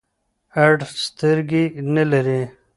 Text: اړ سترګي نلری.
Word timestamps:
اړ 0.63 0.75
سترګي 1.03 1.65
نلری. 1.93 2.41